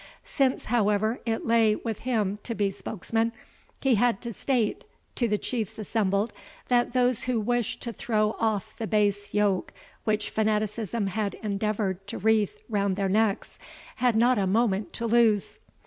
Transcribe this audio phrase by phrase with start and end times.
[0.23, 3.33] Since, however, it lay with him to be spokesman,
[3.83, 6.33] he had to state to the Chiefs assembled,
[6.69, 9.71] that those who wished to throw off the base yoke
[10.03, 13.59] which fanaticism had endeavoured to wreath round their necks,
[13.97, 15.59] had not a moment to lose.